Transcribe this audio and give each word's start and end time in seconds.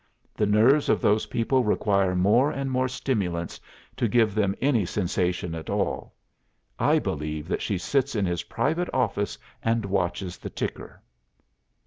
The 0.33 0.47
nerves 0.47 0.89
of 0.89 0.99
those 0.99 1.27
people 1.27 1.63
require 1.63 2.15
more 2.15 2.49
and 2.49 2.71
more 2.71 2.87
stimulants 2.87 3.59
to 3.97 4.07
give 4.07 4.33
them 4.33 4.55
any 4.59 4.83
sensation 4.83 5.53
at 5.53 5.69
all. 5.69 6.15
I 6.79 6.97
believe 6.97 7.47
that 7.47 7.61
she 7.61 7.77
sits 7.77 8.15
in 8.15 8.25
his 8.25 8.41
private 8.45 8.89
office 8.95 9.37
and 9.61 9.85
watches 9.85 10.39
the 10.39 10.49
ticker. 10.49 11.03